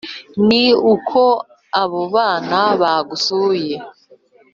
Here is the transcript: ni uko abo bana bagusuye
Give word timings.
ni 0.47 0.63
uko 0.93 1.21
abo 1.81 2.01
bana 2.15 2.61
bagusuye 2.81 3.75